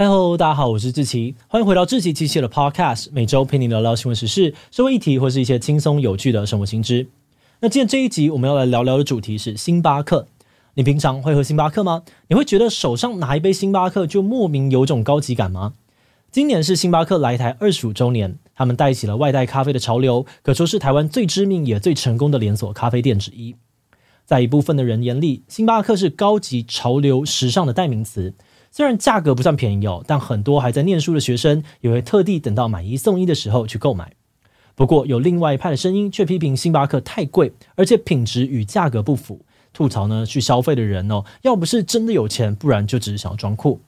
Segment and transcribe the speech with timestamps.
[0.00, 7.08] 嗨喽，大家好，我是志奇，欢迎回到志祺七七的 Podcast，每周陪你聊聊新闻时事、社会议题或是一些轻松有趣的生活新知。
[7.60, 10.26] 那今天这一集我们要来聊聊的主题是星巴克。
[10.72, 12.04] 你平常会喝星巴克吗？
[12.28, 15.74] 你会觉得手上拿一杯星巴克就莫名有种高级感吗？
[16.32, 23.54] 今年是星巴克来台二十五周年，他们带起了外带咖啡的潮流，可说是台湾最知名也最成功的连锁咖啡店之一。
[24.24, 28.32] 在一部分的人眼里，星巴克是高级、潮流、时尚的代名词。
[28.70, 34.12] 虽然价格不算便宜哦，但很多还在念书的学生也会特地等到买一送一的时候去购买。
[34.76, 39.40] 不过，有另外一派的声音却批评星巴克太贵，而且品质与价格不符，
[39.72, 43.80] 吐槽呢去消费的人哦，要不是真的有钱，不然就只是想要装酷。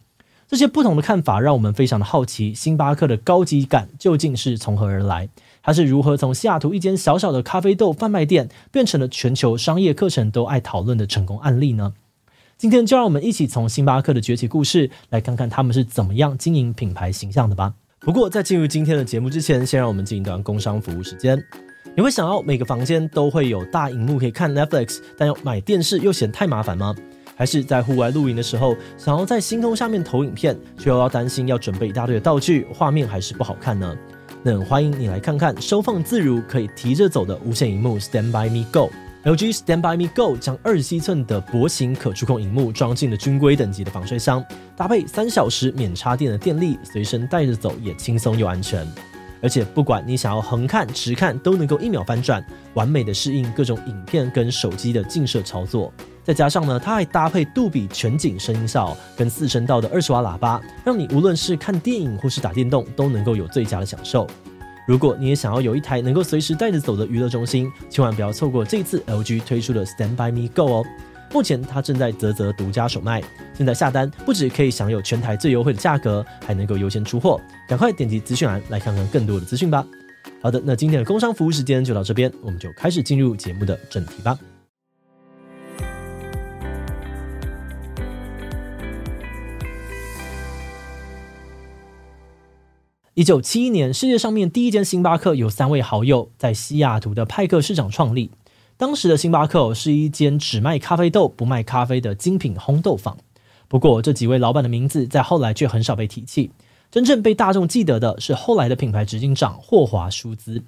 [0.49, 5.31] 这些不同的看法让我们非常的好奇，星巴克的高级感究竟是从何而来？
[5.63, 11.95] 它是如何从西雅图一间小小的咖啡豆贩卖店，变成了全球商业课程都爱讨论的成功案例呢？
[12.63, 17.75] 今天就让我们一起从星巴克的崛起故事来看看他们是怎么样经营品牌形象的吧。
[17.99, 21.37] 不过在进入今天的节目之前，先让我们进一段工商服务时间。
[21.97, 26.95] 你会想要每个房间都会有大荧幕可以看 Netflix，但要买电视又嫌太麻烦吗？
[27.35, 33.93] 还是在户外露营的时候，想要在星空下面投影片，却又要担心要准备一大堆的道具，画面还是不好看呢？
[34.45, 38.89] 那欢迎你来看看收放自如、可以提着走的无线荧幕 Stand by Me Go。
[39.25, 44.45] LG Stand by Me Go 将二十七寸的薄型可触控荧幕装进了军规等级的防摔箱，
[44.77, 48.85] 搭配三小时免插电的电力，随身带着走也轻松又安全。
[49.41, 55.93] 而且不管你想要横看、直看，都能够一秒翻转，完美的适应各种影片跟手机的近摄操作。
[56.25, 64.27] 再加上呢，它还搭配杜比全景声音效跟四声道的二十瓦喇叭，让你无论是看电影或是打电动，都能够有最佳的享受。
[64.87, 70.85] 如果你也想要有一台能够随时带着走的娱乐中心，千万不要错过这次 LG 推出的 Stand by Me Go 哦！
[71.33, 73.23] 目前它正在泽泽独家首卖，
[73.55, 77.41] 现在下单不止可以享有全台最优惠的价格，还能够优先出货。
[77.69, 79.87] 赶快点击资讯栏来看看更多的资讯吧。
[80.43, 84.39] 好的，那今天的工商服务时间就到这边，我们就开始进入节目的正题吧。
[93.15, 98.31] 一九七一年，世界上面第一间星巴克有三位好友在西雅图的派克市场创立。
[98.79, 103.19] 当时的星巴克是一间只卖咖啡豆不卖咖啡的精品烘豆坊。
[103.69, 106.53] 不过，这几位老板的名字在后来却很少被提起。
[106.91, 110.65] 真正被大众记得的是后来的品牌执行长霍华舒兹。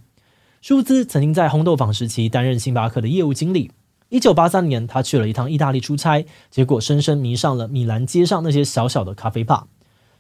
[0.61, 3.71] 舒兹曾经在烘豆坊时期担任星巴克的业务经理。
[4.11, 9.67] 一九八三年，他去了一趟意大利出差，结果深深迷上了米兰街上那些小小的咖啡吧。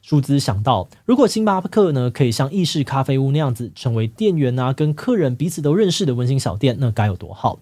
[0.04, 7.60] 舒兹想到，如果星巴克呢可以像意式咖啡屋那样子，成为店员啊跟客人彼此都认识的温馨小店，那该有多好！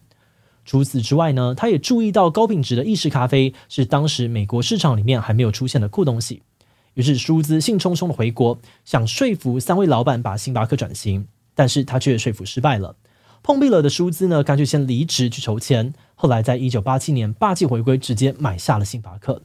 [0.65, 6.43] 除此之外呢，他也注意到高品质的意式咖啡是当时美国市场里面还没有出现的酷东西。
[6.95, 12.97] 于是舒兹兴冲冲的回国，想说服三位老板把星巴克转型，但是他却说服失败了。
[13.45, 15.95] 碰壁了的舒兹呢，干脆先离职去筹钱。
[16.17, 19.43] 后来在一九八七年霸气回归，直接买下了星巴克。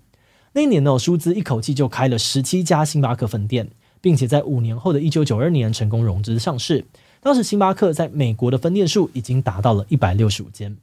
[0.57, 3.69] 那一年呢，舒兹一口气就开了十七家星巴克分店，
[4.01, 6.83] 并且在五年后的一九九二年成功融资上市。
[7.21, 10.75] 当时星巴克在美国的分店数已经达到了一百六十五间。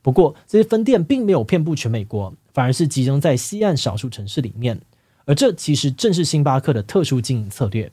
[0.00, 4.80] 不过这些分店并没有遍布全美国，反而是集中在西岸少数城市里面。
[5.24, 7.90] 而这其实正是星巴克的特殊经营策略。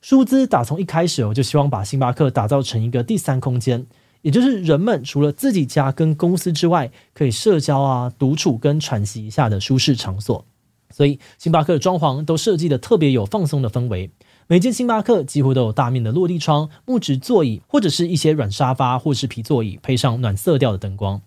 [0.00, 3.84] 舒兹打从一开始哦，就希望把星巴克打造成一个第三空间。
[4.20, 10.44] 也就是人们除了自己家跟公司之外，可以社交啊、独处跟喘息一下的舒适场所。
[10.92, 14.10] 所以，星巴克的装潢都设计的特别有放松的氛围。
[14.46, 21.22] 每间星巴克几乎都有大面的落地窗、木质座椅，或者是一些软沙发或是皮座椅，配上暖色调的灯光。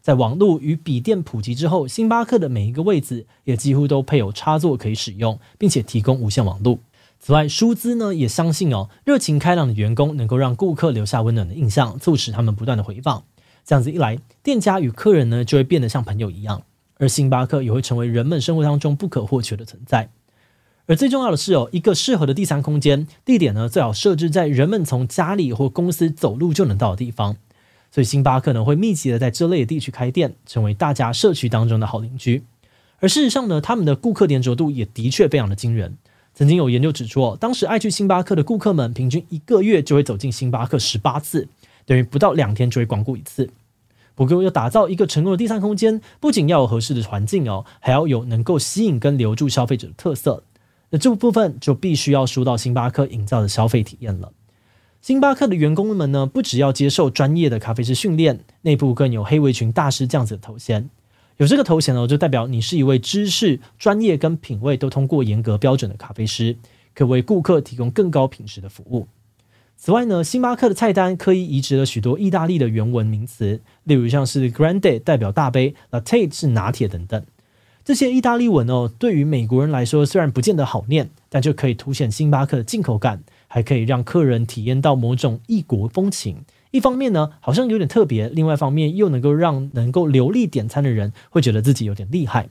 [0.00, 6.78] 在网络与笔电普及之后，星巴克的每一个位置也几乎都配有插座可以使用，并且提供无线网络。
[7.18, 13.24] 此外，舒兹呢也相信哦，热情开朗的员工能够让顾客留下温暖的印象，促使他们不断的回访。
[13.64, 16.62] 这样子一来，店家与客人呢就会变得像朋友一样，
[16.98, 20.10] 而星巴克也会成为人们生活当中不可或缺的存在。
[20.86, 27.36] 而最重要的是哦，一个适合的第三空间地点呢，最好设置在人们从家里或公司走路就能到的地方。
[27.90, 32.42] 所以，星巴克呢会密集的在这类的地区开店，成为大家社区当中的好邻居。
[33.00, 35.96] 而事实上呢，他们的顾客黏着度也的确非常的惊人。
[36.34, 41.48] 曾经有研究指出，当时爱去星巴克的顾客们，平均一个月就会走进星巴克十八次，
[41.84, 43.50] 等于不到两天就会光顾一次。
[44.26, 50.42] 不过，要打造一个成功的第三空间，不仅要有合适的环境哦，还要有能够吸引跟留住消费者的特色。
[50.90, 54.32] 那这部分就必须要说到星巴克营造的消费体验了。
[55.00, 60.90] 星巴克的员工们呢，不只要接受专业的咖啡师训练，内部更有黑围裙大师这样子的头衔。
[61.36, 66.56] 有这个头衔呢，就代表你是一位知识、专业跟品味都通过严格标准的咖啡师，
[66.92, 69.06] 可为顾客提供更高品质的服务。
[69.80, 77.24] 此外呢，星巴克的菜单刻意移植了许多意大利的原文名词，例如像是 Grande 代表大杯，Latte 是拿铁等等。
[77.84, 86.44] 这些意大利文哦，对于美国人来说虽然不见得好念，但就可以凸显星巴克的进口感，还可以让客人体验到某种异国风情。
[86.72, 92.48] 一方面呢，好像有点特别；另外一方面，又能够让能够流利点餐的人会觉得自己有点厉害。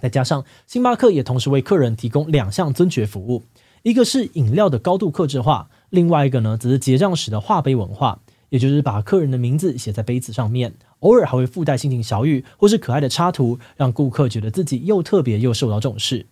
[0.00, 3.42] 再加上星巴克也同时为客人提供两项尊爵服务，
[3.82, 5.70] 一个是饮料的高度克制化。
[5.90, 8.20] 另外一个呢，则是结账时的画杯文化，
[8.50, 16.26] 也就是把客人的名字写在杯子上面，偶尔还会附带心情小语或是可爱的插图，让顾客觉得自己又特别又受到重视。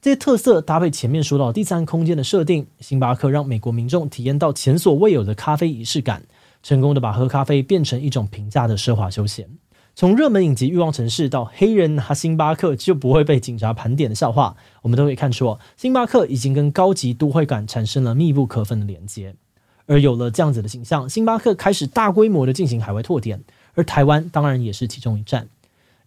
[0.00, 6.22] 这些特色搭配前面说到第三空间的设定，星巴克让美国民众体验到前所未有的咖啡仪式感，
[6.62, 9.48] 成功的把喝咖啡变成一种平价的奢华休闲。
[9.96, 19.36] 从热门影集《欲望城市》到黑人拿星巴克就不会被警察盘点的笑话，我们都可以看出，星巴克已经跟高级都会感产生了密不可分的连接。
[19.86, 23.44] 而有了这样子的形象，星巴克开始大规模的进行海外拓点，
[23.74, 25.46] 而台湾当然也是其中一站。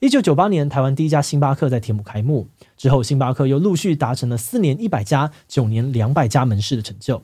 [0.02, 7.24] 一九九八年，台湾第一家星巴克在天母开幕之后，星巴克又陆续达成了四年一百家、九年两百家门市的成就。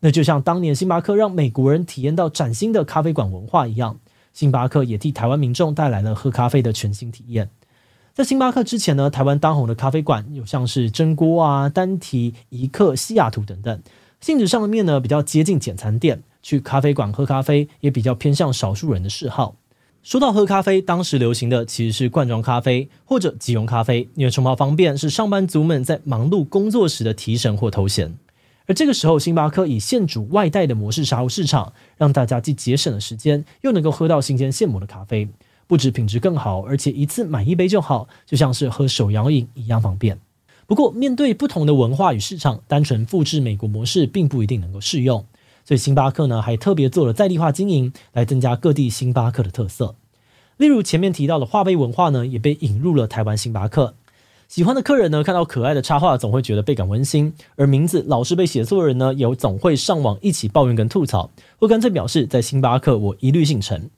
[0.00, 4.00] 那就像当年星巴克让美国人体验到崭新的咖啡馆文化一样。
[4.32, 7.50] 星巴克也替台湾民众带来了喝咖啡的全新体验。
[8.14, 13.82] 在星巴克之前呢，台湾当红的咖啡馆有像是真锅啊、丹提、一克、西雅图等等，
[14.20, 16.22] 性质上面呢比较接近简餐店。
[16.42, 19.54] 去咖啡馆喝咖啡也比较偏向少数人的嗜好。
[20.02, 28.18] 说到喝咖啡，当时流行的其实是罐装咖啡或者即溶咖啡，因为冲泡方便，是上班族们在忙碌工作时的提神或头衔。
[28.66, 35.28] 而这个时候，星巴克以现煮外带的模式杀入市场，让大家既节省了时间，又能够喝到新鲜现磨的咖啡，
[35.66, 40.18] 不止品质更好，而且一次买一杯就好，就像是喝手摇饮一样方便。
[40.66, 45.26] 不过，面对不同的文化与市场，单纯复制美国模式并不一定能够适用。
[45.64, 49.96] 所以，星巴克呢还特别做了在地化经营，来增加各地星巴克的特色。
[50.56, 53.94] 例如前面提到的化杯文化呢，也被引入了台湾星巴克。
[54.52, 63.88] 喜欢的客人呢，看到可爱的插画，总会觉得倍感温馨；而名字老是被写错的人呢，也总会上网一起抱怨跟吐槽，或干脆表示在星巴克我一律姓陈。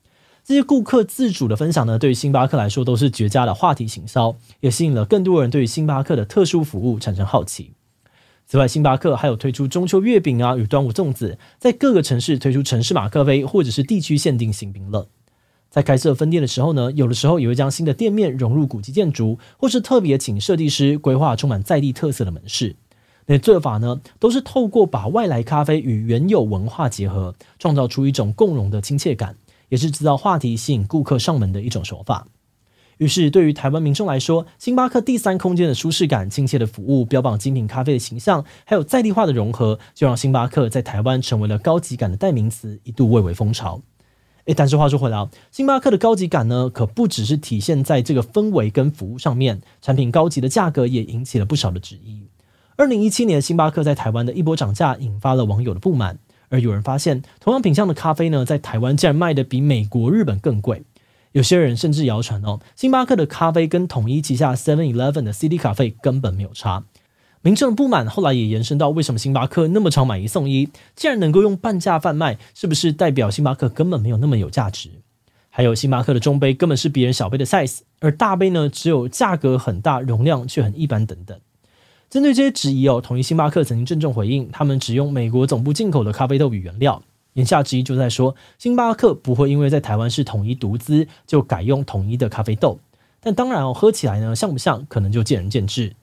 [0.44, 7.72] 这些顾客自主的分享呢，对于星巴克来说都是绝佳的话题行销，也吸引了更多人对于星巴克的特殊服务产生好奇。
[8.46, 15.08] 此外，星巴克还有推出中秋月饼啊与端午粽子，在各个城市推出城市马克杯或者是地区限定新冰乐。
[15.74, 22.76] 在开设分店的时候呢，有的时候也会将新的店面融入古迹建筑，或是特别请设计师规划充满在地特色的门市。
[23.26, 29.34] 那做法呢，都是透过把外来咖啡与原有文化结合，创造出一种共融的亲切感，
[29.68, 32.28] 也是制造话题、吸引顾客上门的一种手法。
[32.98, 43.82] 于是，对于台湾民众来说，星巴克第三空间的舒适感、亲切的服务、标榜精品咖啡的形象，还有在地化的融合，就让星巴克在台湾成为了高级感的代名词，一度蔚为风潮。
[44.46, 52.28] 诶，但是话说回来，星巴克的高级感呢，可不只是体现在这个氛围跟服务上面，产品高级的价格也引起了不少的质疑。
[52.76, 56.18] 二零一七年，星巴克在台湾的一波涨价，引发了网友的不满。
[56.50, 60.82] 而有人发现，同样品相的咖啡呢，在台湾竟然卖得比美国、日本更贵。
[61.32, 66.84] 有些人甚至谣传哦，星巴克的咖啡跟统一旗下 Seven Eleven 的 CD 咖啡根本没有差。
[67.44, 70.70] 民众的不满后来也延伸到为什么星巴克那么常买一送一？
[70.96, 74.88] 既然能够用半价贩卖，是不是代表星巴克根本没有那么有价值？
[75.50, 81.38] 还有星巴克的中杯根本是别人小杯的 size，而大杯呢，只有价格很大，容量却很一般等等。
[82.08, 87.02] 针对这些质疑哦，统一星巴克曾经郑重回应，他们只用美国总部进口的咖啡豆与原料。
[87.34, 92.80] 言下之意就在说，星巴克不会因为在台湾是统一独资，就改用统一的咖啡豆。
[93.20, 95.94] 但当然哦，喝起来呢，像不像，可能就见仁见智。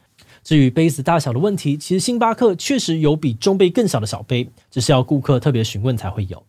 [0.43, 6.43] 至于杯子大小的问题，其实星巴克确实有比中杯更小的小杯，只是要顾客特别询问才会有。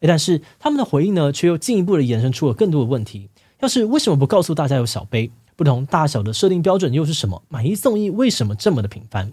[0.00, 3.28] 诶，但是他们的回应呢，却又进一步的延伸出了更多的问题。
[3.60, 5.30] 要是为什么不告诉大家有小杯？
[5.56, 7.42] 不同大小的设定标准又是什么？
[7.48, 9.32] 买一送一为什么这么的频繁？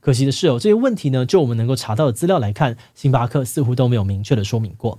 [0.00, 4.98] 可惜的是哦，这些问题呢，就我们能够查到的资料来看，星巴克似乎都没有明确的说明过。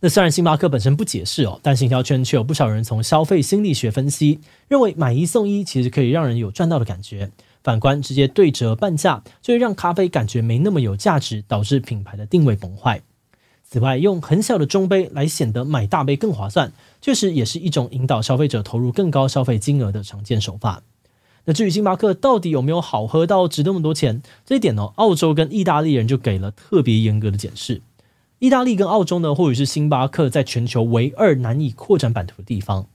[0.00, 7.30] 那虽然星巴克本身不解释哦，但行销圈却有不少人从消费心理学分析，认为买一送一其实可以让人有赚到的感觉。
[7.62, 13.02] 反观直接对折半价，就会让咖啡感觉没那么有价值，导致品牌的定位崩坏。
[13.70, 16.72] 此外，用很小的中杯来显得买大杯更划算，
[17.02, 20.82] 确实也是一种引导消费者投入更高消费金额的常见手法。
[21.44, 27.82] 那至于星巴克到底有没有好喝到值那么多钱，这一点呢，澳洲跟意大利人就给了特别严格的解释。
[28.38, 32.86] 意大利跟澳洲呢，或许是星巴克在全球唯二难以扩展版图的地方。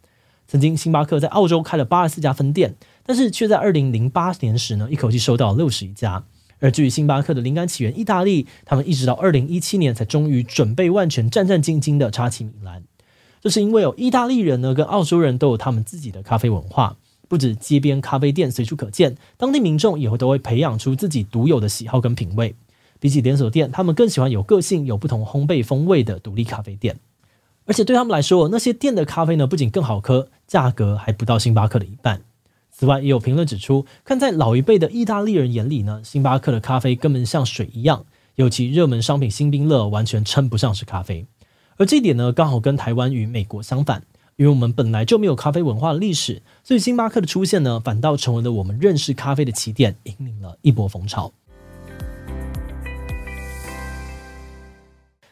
[0.48, 6.24] 曾经星巴克在澳洲开了八十四家分店，但是却在二零零八年时呢，一口气收到了六十一家。
[6.60, 12.83] 而至于星巴克的灵感起源，意大利，他们一直到二零一七年才终于准备万全、战战兢兢的插旗米兰。
[13.41, 16.95] 这是因为有意大利人呢跟澳洲人都有他们自己的咖啡文化，
[17.27, 22.55] 不止街边咖啡店随处可见，当地民众也会都会培养出自己独有的喜好跟品味。
[23.01, 26.95] 比起连锁店，他们更喜欢有个性、有不同烘焙风味的独立咖啡店。
[27.65, 32.22] 而且对他们来说，那些店的咖啡呢，不仅更好喝，价格还不到星巴克的一半。
[32.83, 41.25] 此外，也有评论指出，看在老一辈的意大利人眼里呢，星巴克的咖啡根本像水一样，尤其热门商品星冰乐完全称不上是咖啡。
[41.77, 44.03] 而这一点呢，刚好跟台湾与美国相反，
[44.35, 51.31] 因为我们本来就没有咖啡文化的历史，所以星巴克的出现呢，反倒成为了我们认识咖啡的起点，引领了一波风潮。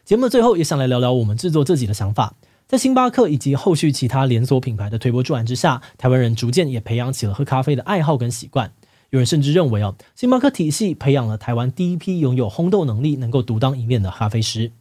[0.06, 2.34] 节目的最后，也想来聊聊我们制作自己的想法。
[2.72, 8.72] 在星巴克以及后续其他连锁品牌的推波助澜之下，台湾人逐渐也培养起了喝咖啡的爱好跟习惯。
[9.10, 14.72] 有人甚至认为哦，星巴克体系培养了台湾第一批拥有烘豆能力、能够独当一面的咖啡师。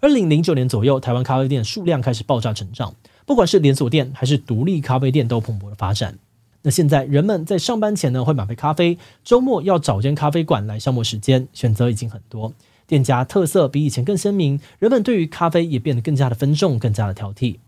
[0.00, 6.18] 二零零九年左右，台湾咖啡店数量开始爆炸成长，不管是连锁店还是独立咖啡店都蓬勃的发展。
[6.62, 12.52] 那现在人们在上班前呢会买杯咖啡，周末要找间咖啡馆来消磨时间，选择已经很多。
[12.90, 17.58] 店家特色比以前更鲜明，人们对于咖啡也变得更加的分众，更加的挑剔。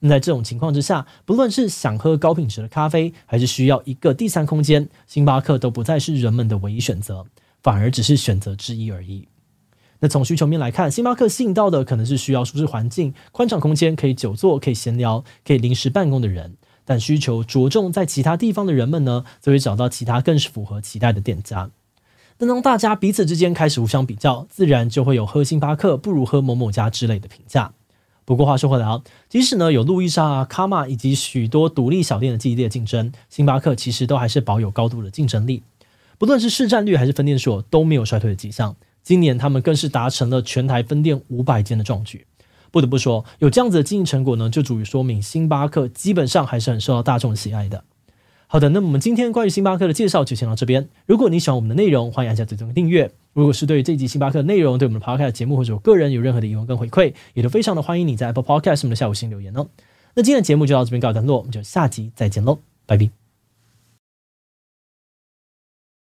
[0.00, 7.24] 那在这种情况之下，不论是想喝高品质的咖啡，还是需要一个第三空间，星巴克都不再是人们的唯一选择，
[7.62, 9.28] 反而只是选择之一而已。
[10.00, 21.70] 那从需求面来看，星巴克吸引到的可能是需要舒适环境、宽敞空间，可以久坐、可以闲聊、可以临时办公的人；但需求着重在其他地方的人们呢，则会找到其他更是符合期待的店家。
[22.42, 27.70] 但当大家彼此之间开始互相比较，自然就会有喝星巴克不如喝某某家之类的评价。
[28.24, 35.62] 不过话说回来啊，即使呢有路易莎啊、卡玛以及许多独立小店的激烈竞争，星巴克其实都还是保有高度的竞争力。
[36.18, 38.74] 不论是市占率还是分店数，都没有衰退的迹象。
[39.04, 42.26] 今年他们更是达成了全台分店五百间的壮举。
[42.72, 47.84] 不得不说，有这样子的经营成果呢，就足以说明星巴克基本上还是很受到大众喜爱的。
[48.52, 50.86] 好的，那么我们今天关于星巴克的介绍就先到这边。
[51.06, 53.10] 如果你喜欢我们的内容，欢迎按下最终的订阅。
[53.32, 59.68] 如果是对于这集星巴克的内容，对我们的 Podcast 节目或者我个人有任何的疑问跟回馈，也都非常的欢迎你在 Apple Podcast 上面的下午星留言哦。
[60.14, 63.21] 那今天的节目就到这边告一段落，我们就下集再见喽，拜拜。